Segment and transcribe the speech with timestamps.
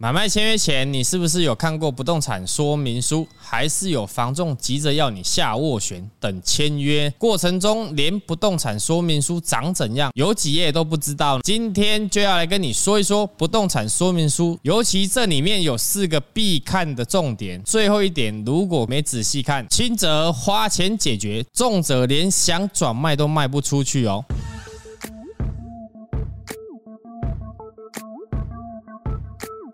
[0.00, 3.26] 买卖签约前，你是不是有看过不动产说明书？
[3.36, 11.40] 还是有房仲急着要你下斡旋等签约过程中，连不动产说明书长怎样，有几页都不知道？
[11.40, 17.60] 今天就要来跟你说一说不动产说明书，尤其这里面有四个必看的重点。
[17.64, 24.24] 最后一点，如果没仔细看，轻则花钱解决，重则连想转卖都卖不出去哦。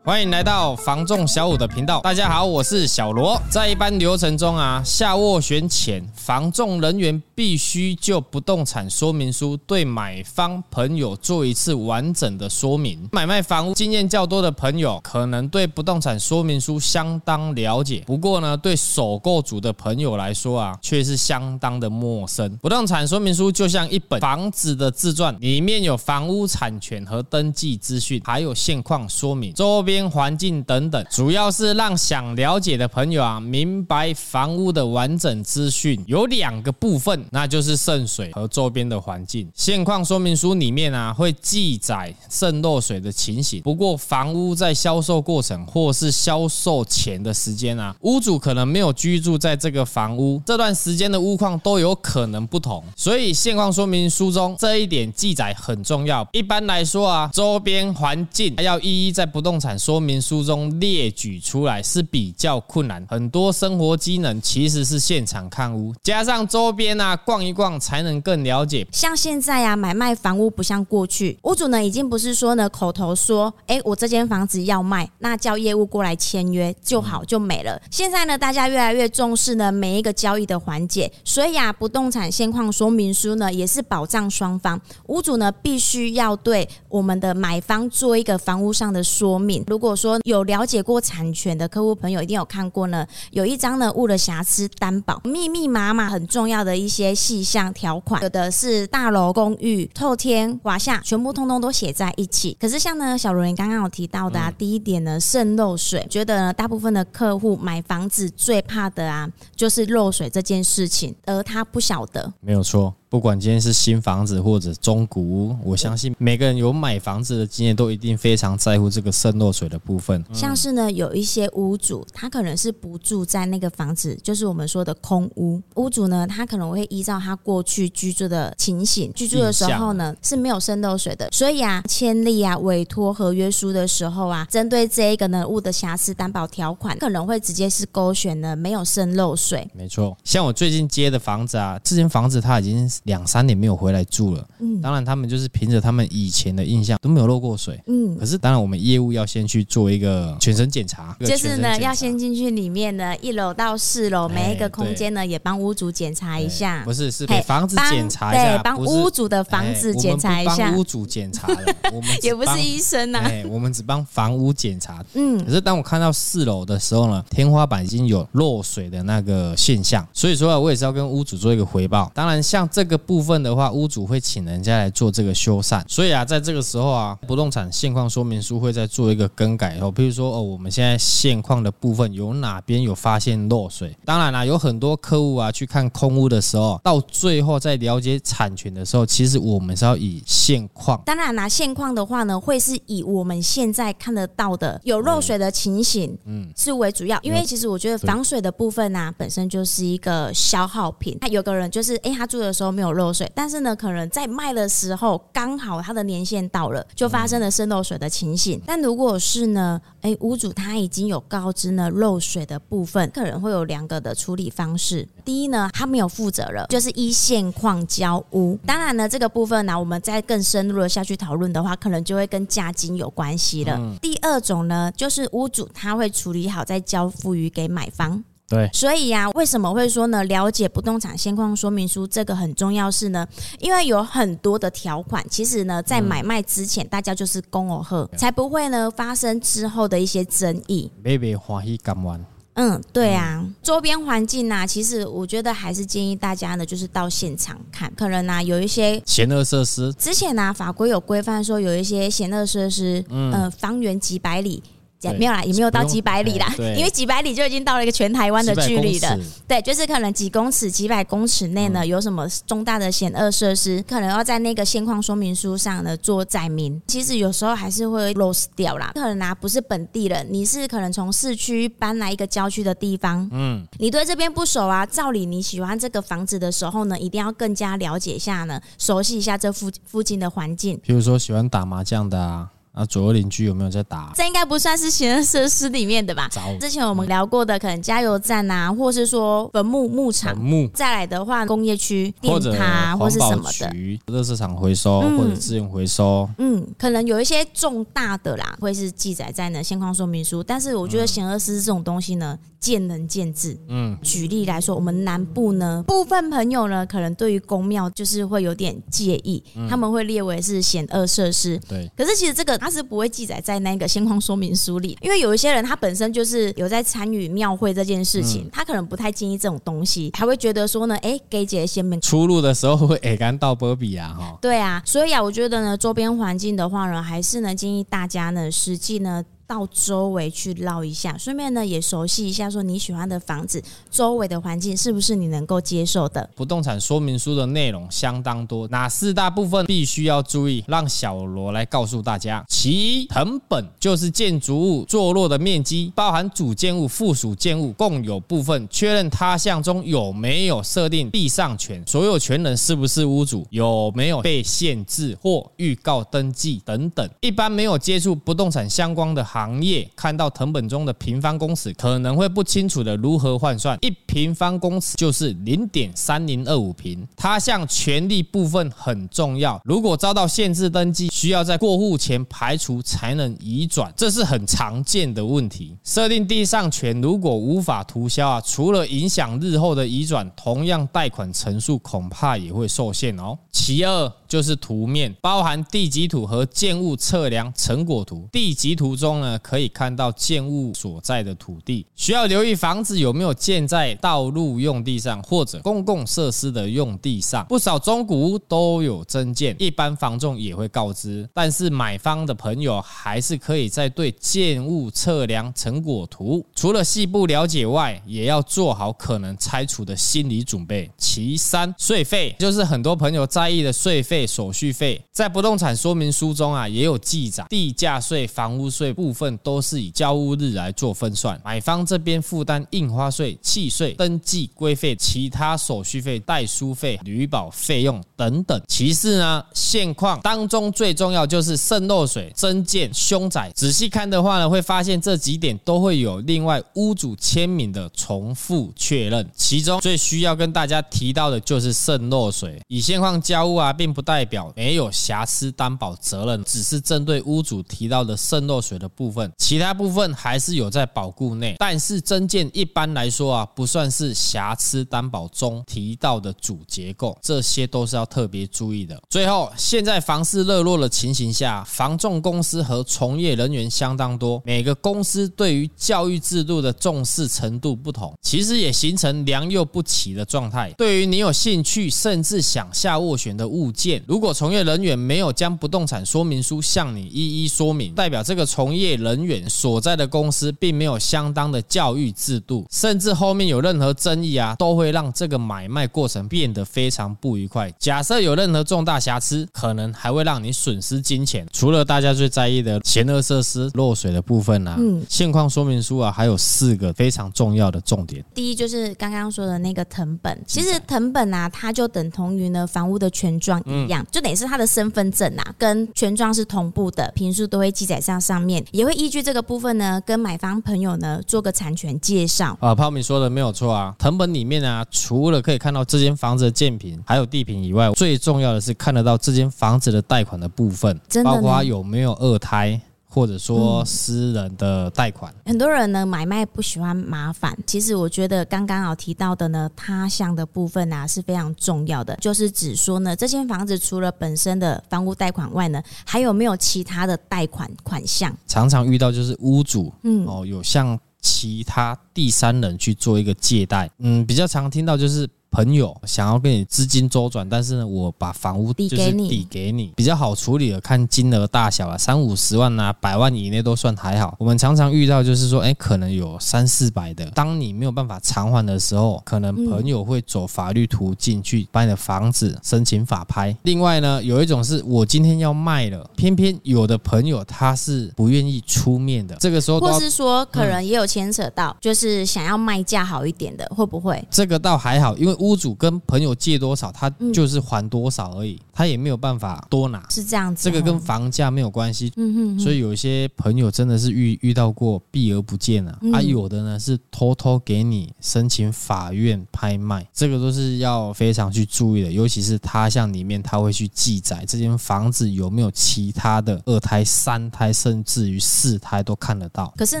[0.06, 2.02] 欢迎来到房仲小五的频道。
[2.02, 3.40] 大家好，我是小罗。
[3.48, 13.08] 在一般流程中啊，下斡旋前，房仲人员必须就不动产说明书对买方朋友做一次完整的说明。
[13.12, 18.02] 买卖房屋经验较多的朋友，可能对不动产说明书相当了解。
[18.06, 22.54] 不过呢，对首购族的朋友来说啊，却是相当的陌生。
[22.58, 29.93] 不动产说明书就像一本房子的自传，里面有房屋产权和登记资讯，还有现况说明、周边。
[30.02, 36.02] 环境等等，主要是让想了解的朋友啊，明白房屋的完整资讯。
[36.06, 39.48] 有两个部分，那就是渗水和周边的环境。
[39.54, 43.60] 现况说明书里面啊，会记载渗漏水的情形。
[43.62, 52.82] 不过，房屋在销售过程或是销售前的时间啊，屋主可能没有居住在这个房屋，这段时间的屋况都有可能不同。
[52.96, 56.26] 所以，现况说明书中这一点记载很重要。
[56.32, 68.86] 一般来说啊，周边环境还要一一在不动产说明书中列举出来是比较困难，很多生活机能其实是现场看屋，加上周边啊逛一逛才能更了解。
[68.90, 77.78] 像现在啊，买卖房屋不像过去，屋主呢已经不是说呢口头说，哎，我这间房子要卖，那叫业务过来签约就好就没了。
[77.90, 89.62] 现在呢，大家越来越重视呢每一个交易的环节，所以啊，不动产现况说明书呢也是保障双方，屋主呢必须要对我们的买方做一个房屋上的说明。
[89.74, 102.56] 如果说有了解过产权的客户朋友一定有看过呢，有一张呢物的瑕疵担保，密密麻麻很重要的一些细项条款，有的是大楼、公寓、透天、华夏，全部通通都写在一起。
[102.60, 112.94] 可是像呢小罗你刚刚有提到的啊，第一点呢渗漏水，觉得呢大部分的客户买房子最怕的啊就是漏水这件事情，而他不晓得，没有错。
[113.14, 120.24] 不管今天是新房子或者中古屋，我相信每个人有买房子的经验，都一定非常在乎这个渗漏水的部分。
[120.32, 125.62] 像是呢，有一些屋主，他可能是不住在那个房子，就是我们说的空屋。
[125.76, 131.28] 屋主呢，他可能会依照他过去居住的情形，居住的时候呢是没有渗漏水的。
[131.30, 139.70] 所以啊，签立啊委托合约书的时候啊，针对这一个呢屋的瑕疵担保条款，可能会直接是勾选呢没有渗漏水。
[139.72, 142.90] 没错，像我最近接的房子啊，这间房子它已经。
[143.04, 161.60] 两三年没有回来住了，嗯，当然他们就是凭着他们以前的印象都没有漏过水，嗯，可是当然我们业务要先去做一个全身检查，就是呢要先进去里面呢一楼到四楼每一个空间呢也帮屋主检查一下，不是是给房子检查一下，对，帮屋主的房子检查一下，屋主检查了，
[161.92, 173.34] 我们也不是医生呐，哎，我们只帮房屋检查，嗯，可是当我看到四楼的时候呢，天花板已经有漏水的那个现象，所以说我也是要跟屋主做一个回报，当然像这个部分。
[173.44, 179.90] 的话，屋主会请人家来做这个修缮，所以啊，在这个时候啊，不动产现况说明书会再做一个更改哦。
[179.90, 183.94] 比如说哦，我们现在现况的部分有哪边有发现漏水？
[184.04, 191.02] 当然啦，有很多客户啊去看空屋的时候，到最后在了解产权的时候，其实我们是要以现况。
[191.04, 197.18] 当然啦，现况的话呢，会是以我们现在看得到的有漏水的情形，嗯，是为主要。
[197.22, 201.18] 因为其实我觉得防水的部分呢、啊，本身就是一个消耗品。
[201.20, 203.30] 他有个人就是，哎，他住的时候没有漏水。
[203.34, 208.60] 但是呢，可能在卖的时候刚好它的年限到了，就发生了渗漏水的情形。
[208.66, 215.08] 但如果是呢，哎，屋主他已经有告知呢漏水的部分，可能会有两个的处理方式。
[215.24, 218.58] 第一呢，他没有负责了，就是依现况交屋。
[218.66, 223.80] 当然呢，这个部分呢，我们再更深入的下去讨论的话，可能就会跟价金有关系了。
[224.00, 228.22] 第二种呢，就是屋主他会处理好再交付于给买方。
[228.46, 230.22] 对，所以呀、啊，为什么会说呢？
[230.24, 233.26] 了解不动产现况说明书这个很重要是呢，
[233.58, 240.90] 因为有很多的条款，其实呢，在买卖之前，大家就是公而赫，才不会呢发生之后的一些争议。
[241.02, 242.24] 买卖欢喜甘愿。
[242.56, 249.92] 嗯，对啊，嗯、周边环境呐、啊，其实我觉得还是建议大家呢，就是到现场看，可能呢、啊、有一些嫌恶设施。
[249.94, 254.62] 之前呢、啊，法规有规范说有一些嫌恶设施，嗯，方圆几百里。
[255.12, 259.18] 没有啦，也没有到几百里啦，因为几百里就已经到了一个全台湾的距离了。
[259.46, 266.80] 对，就是可能几公尺、几百公尺内呢，有什么重大的险恶设施，可能要在那个现况说明书上呢做载明。
[266.86, 280.80] 其实有时候还是会 lose 掉啦，可能啊不是本地人，你是可能从市区搬来一个郊区的地方，嗯，你对这边不熟啊，照理你喜欢这个房子的时候呢，一定要更加了解一下呢，熟悉一下这附附近的环境。
[280.82, 282.50] 比如说喜欢打麻将的啊。
[282.74, 284.12] 啊，左右邻居有没有在打？
[284.16, 286.28] 这应该不算是险恶设施里面的吧？
[286.60, 290.36] 之前我们聊过的，可能加油站啊，或是说坟墓牧场。
[290.36, 293.72] 墓再来的话，工业区、电塔或是什么的，
[294.06, 296.28] 热圾场回收或者资源回收。
[296.38, 300.42] 嗯，可能有一些重大的啦，会是记载在呢现况说明书。
[300.42, 303.56] 但是我觉得险恶设施这种东西呢，见仁见智。
[303.68, 309.40] 嗯，举例来说，我们南部呢，部分朋友呢，可能对于公庙就是会有点介意，
[309.70, 311.56] 他们会列为是险恶设施。
[311.68, 312.58] 对，可是其实这个。
[312.64, 324.38] 他是不会记载在那个现况说明书里，因为有一些人他本身就是有在参与庙会这件事情，他可能不太建议这种东西，还会觉得说呢，哎，给姐先门出入的时候会哎干倒波比啊哈。
[324.40, 329.22] 对啊，所以啊，我觉得呢，周边环境的话呢，还是呢建议大家呢，实际呢。
[329.46, 336.28] 到周围去绕一下，顺便呢也熟悉一下，说你喜欢的房子周围的环境是不是你能够接受的？
[336.34, 340.64] 不动产说明书的内容相当多，哪四大部分必须要注意？
[340.66, 342.42] 让小罗来告诉大家。
[342.48, 357.06] 其一，成本就是建筑物坐落的面积，包含主建物、附属建物共有部分，确认他项中有没有设定地上权，所有权人是不是屋主，有没有被限制或预告登记等等。
[357.20, 359.22] 一般没有接触不动产相关的。
[359.34, 363.76] 行业看到藤本中的平方公尺，可能会不清楚的如何换算。
[363.80, 367.04] 一平方公尺就是零点三零二五平。
[367.16, 375.76] 他项权利部分很重要，如果遭到限制登记，需要在过户前排除才能移转，这是很常见的问题。
[375.82, 383.36] 设定地上权如果无法涂销啊，除了影响日后的移转，同样贷款成数恐怕也会受限哦。
[383.50, 384.12] 其二。
[384.26, 388.28] 就是图面，包含地籍图和建物测量成果图。
[388.32, 391.86] 地籍图中呢，可以看到建物所在的土地。
[391.96, 397.46] 需要留意房子有没有建在道路用地上或者公共设施的用地上。
[397.46, 401.28] 不少中古屋都有增建，一般房仲也会告知。
[401.32, 410.90] 但是买方的朋友还是可以在对建物测量成果图，除了细部了解外，也要做好可能拆除的心理准备。
[410.98, 414.26] 其三，税费就是很多朋友在意的税费。
[414.34, 421.40] 手续费在不动产说明书中啊也有记载，地价税、房屋税部分都是以交屋日来做分算。
[421.44, 428.60] 买方这边负担印花税、契税、登记规费、其他手续费、代书费、履保费用等等。
[428.66, 433.52] 其次呢，现况当中最重要就是渗漏水、增建、凶宅。
[433.54, 439.30] 仔细看的话呢，会发现这几点都会有另外屋主签名的重复确认。
[439.36, 442.60] 其中最需要跟大家提到的就是渗漏水。
[442.66, 451.56] 以现况交屋啊，并不代表没有瑕疵担保责任，只是针对屋主提到的渗漏水的部部分，其他部分还是有在保固内。
[451.58, 458.98] 但是增件一般来说啊，不算是瑕疵担保中提到的主结构，这些都是要特别注意的。
[459.10, 470.72] 最后，现在房市热络的情形下，房仲公司和从业人员相当多，每个公司对于教育制度的重视程度不同，其实也形成良莠不齐的状态。
[470.78, 487.72] 对于你有兴趣甚至想下斡旋的物件，如果从业人员没有将不动产说明书向你一一说明，代表这个从业人员所在的公司并没有相当的教育制度，甚至后面有任何争议啊，都会让这个买卖过程变得非常不愉快。
[487.78, 491.46] 假设有任何重大瑕疵，可能还会让你损失金钱。
[491.52, 498.24] 除了大家最在意的险恶设施漏水的部分啊，嗯，现况说明书啊，还有四个非常重要的重点。
[498.34, 504.04] 第一就是刚刚说的那个藤本，其实藤本啊，它就等同于呢房屋的权状一样。
[504.10, 512.56] 就等于是他的身份证啊，跟权状是同步的，坪数都会记载上上面，也会依据这个部分呢，跟买方朋友呢做个产权介绍。
[512.60, 522.80] 啊，泡米说的没有错啊，藤本里面啊，除了可以看到这间房子的建品还有地品以外，最重要的是看得到这间房子的贷款的部分，包括有没有二胎。
[523.14, 527.56] 或者说私人的贷款，嗯，很多人呢买卖不喜欢麻烦。
[527.64, 538.36] 其实我觉得刚刚好提到的呢，他项的部分啊是非常重要的，就是指说呢，这间房子除了本身的房屋贷款外呢，还有没有其他的贷款款项？
[538.48, 545.28] 常常遇到就是屋主，嗯，哦，有向其他第三人去做一个借贷，嗯，比较常听到就是。
[545.54, 554.34] 朋友想要跟你资金周转，但是呢，我把房屋就是抵给你，比较好处理的，看金额大小啊，三五十万啊，百万以内都算还好。
[554.40, 563.56] 我们常常遇到就是说，哎，可能有三四百的，当你没有办法偿还的时候，可能朋友会走法律途径去把你的房子申请法拍。
[563.62, 574.20] 另外呢，有一种是我今天要卖了，偏偏有的朋友他是不愿意出面的，这个时候或是说可能也有牵扯到，就是想要卖价好一点的，会不会？
[574.32, 580.64] 这个倒还好，因为屋主跟朋友借多少，他就是还多少而已，他也没有办法多拿，是这样子。
[580.64, 599.72] 这个跟房价没有关系，嗯哼，所以有一些朋友真的是遇遇到过避而不见了，啊，有的呢是偷偷给你申请法院拍卖，这个都是要非常去注意的，尤其是他像里面他会去记载这间房子有没有其他的二胎、三胎，甚至于四胎都看得到。
[599.76, 600.00] 可是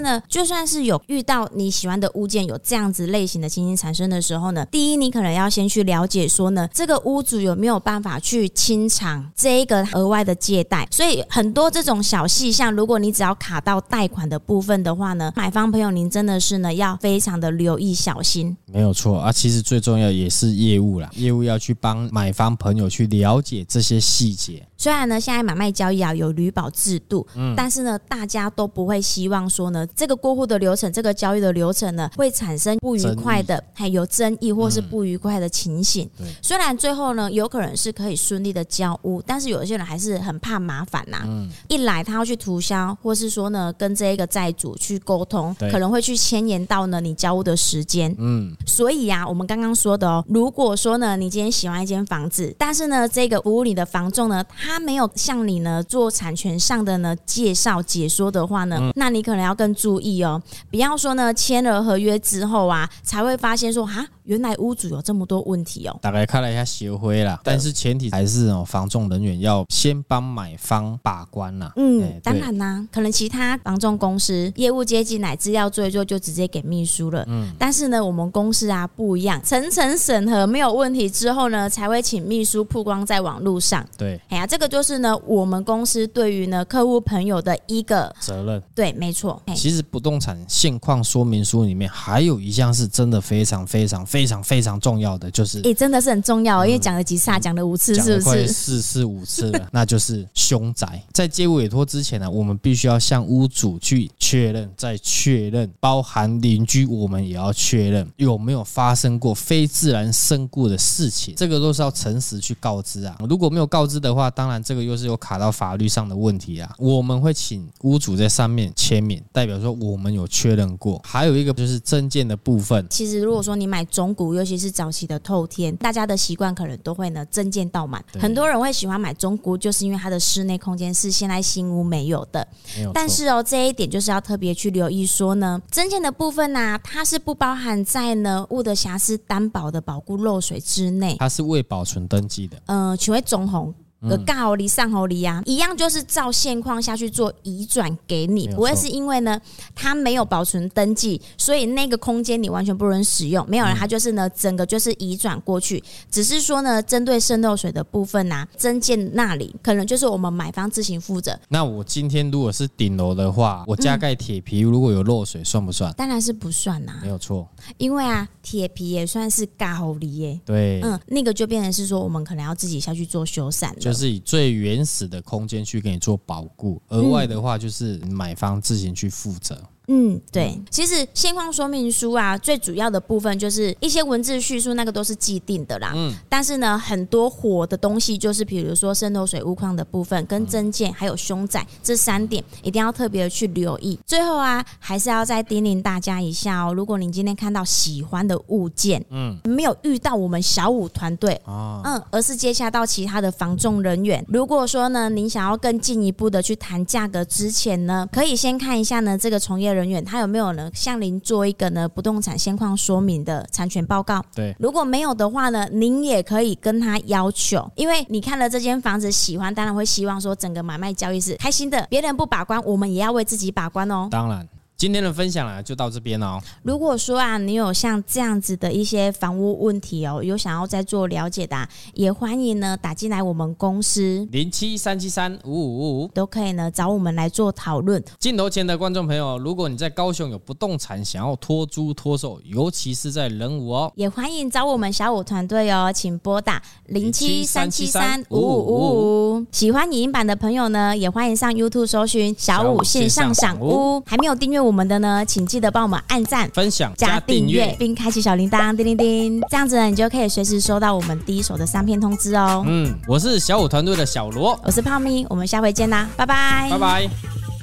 [0.00, 10.86] 呢，就算是有遇到你喜欢的物件有这样子类型的情形产生的时候呢，第一，你可能要先去了解说呢，这个屋主有没有办法去清偿这一个额外的借贷。
[10.90, 18.56] 所以很多这种小细项，如果你只要卡到贷款的部分的话呢，买方朋友您真的是呢要非常的留意小心。
[18.66, 24.66] 没有错啊，其实最重要也是业务啦，业务要去帮买方朋友去了解这些细节。
[24.76, 36.08] 虽然呢，现在买卖交易啊有履保制度，嗯，但是呢，大家都不会希望说呢，这个过户的流程，这个交易的流程呢，会产生不愉快的，还有争议或是不愉快的情形。
[36.16, 41.22] 对，虽然最后呢，有可能是可以顺利的交屋，但是有一些人还是很怕麻烦呐。
[41.24, 48.14] 嗯，一来他要去涂销，或是说呢，跟这一个债主去沟通，可能会去牵延到呢你交屋的时间。
[48.18, 60.40] 嗯，所以呀，我们刚刚说的哦，如果说呢，你今天喜欢一间房子，但是呢，这个服务你的房仲呢，他没有向你呢做产权上的呢介绍解说的话呢，那你可能要更注意哦。
[60.70, 65.98] 不要说呢签了合约之后啊，才会发现说啊，原来屋主有这么多问题哦。
[66.00, 71.70] 大概看了一下协会啦，但是前提还是哦，房仲人员要先帮买方把关啦。
[71.76, 77.24] 嗯，当然啦，可能其他房仲公司业务接进来资料做一做就直接给秘书了。
[77.28, 83.86] 嗯，但是呢，我们公司啊不一样，层层审核没有问题之后呢，才会请秘书曝光在网络上。
[83.98, 84.84] 对，哎呀，这个就是。
[84.94, 89.42] 是呢，我们公司对于呢客户朋友的一个责任，对，没错。
[89.56, 98.46] 其实不动产现况说明书里面还有一项是真的非常非常非常非常重要的，就是哎，真的是很重要，因为讲了几次啊，讲了五次，是不是？
[98.46, 101.02] 四次五次了， 那就是凶宅。
[101.12, 113.16] 在接委托之前呢，我们必须要向屋主去确认，再确认，包含邻居，我们也要确认有没有发生过非自然身故的事情，这个都是要诚实去告知啊。
[113.28, 114.84] 如果没有告知的话，当然这个。
[114.84, 121.00] 又是有卡到法律上的问题啊，我们会请屋主在上面签名，代表说我们有确认过。
[121.02, 122.86] 还有一个就是证件的部分。
[122.90, 128.04] 其实如果说你买中古，尤其是早期的透天，大家的习惯可能都会呢增建到满。
[128.18, 132.46] 很多人会喜欢买中古，就是因为它的室内空间是现在新屋没有的。
[132.82, 132.90] 有。
[132.92, 141.16] 但是哦，这一点就是要特别去留意说呢，增建的部分呢、啊，它是不包含在呢物的瑕疵担保的保固漏水之内。
[141.20, 142.60] 它是未保存登记的。
[142.66, 143.72] 嗯、呃，请问中红。
[144.08, 149.40] 个盖好离上好离啊，一样就是照现况下去做移转给你，不会是因为呢
[149.74, 153.44] 它没有保存登记，所以那个空间你完全不能使用。
[153.48, 161.38] 没有人，它就是呢整个就是移转过去，只是说呢针对渗漏水的部分呐，增建那里可能就是我们买方自行负责。
[161.48, 165.92] 那我今天如果是顶楼的话，我加盖铁皮，如果有漏水算不算？
[165.94, 170.40] 当然是不算呐，没有错，因为啊铁皮也算是盖好离耶。
[170.44, 173.93] 对，嗯，那个就变成是说我们可能要自己下去做修缮了。
[173.94, 179.56] 就是以最原始的空间去给你做保固，额外的话就是买方自行去负责。
[179.86, 185.92] 嗯，对，其实现况说明书啊，最主要的部分就是一些文字叙述，那个都是既定的啦。
[185.94, 194.00] 嗯，但是呢，很多火的东西，就是比如说渗透水屋况的部分，跟增建还有凶宅这三点，一定要特别的去留意。
[194.06, 209.73] 最后啊，还是要再叮咛大家一下哦，如果您今天看到喜欢的物件，嗯，没有遇到我们小五团队，哦，嗯，而是接洽到其他的防重人员，如果说呢，您想要更进一步的去谈价格之前呢，可以先看一下呢，这个从业。
[209.74, 210.70] 人员他有没有呢？
[210.72, 214.24] 向您做一个呢不动产现况说明的产权报告？
[214.34, 221.86] 对，如果没有的话呢，您也可以跟他要求，因为你看了这间房子喜欢，当然会希望说整个买卖交易是开心的。
[221.90, 224.08] 别人不把关，我们也要为自己把关哦。
[224.10, 224.48] 当然。
[224.84, 226.38] 今天的分享呢，就到这边哦。
[226.62, 238.04] 如果说啊，你有像这样子的一些房屋问题哦，有想要再做了解的，啊，也欢迎呢打进来我们公司零七三七三五五五五，都可以呢找我们来做讨论。
[238.18, 249.46] 镜头前的观众朋友，如果你在高雄有不动产想要托租托售，尤其是在人武哦，也欢迎找我们小五团队哦，请拨打零七三七三五五五五。
[249.50, 254.02] 喜欢影音版的朋友呢，也欢迎上 YouTube 搜寻小五线上赏屋。
[254.04, 262.62] 还没有订阅我们的呢，请记得帮我们按赞、分享、加订阅，并开启小铃铛，叮叮叮，这样子呢，你就可以随时收到我们第一手的商片通知哦。
[262.66, 267.53] 嗯，我是小五团队的小罗，我是泡咪，我们下回见啦，拜拜，拜拜。